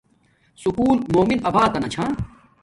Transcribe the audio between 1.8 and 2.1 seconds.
چھا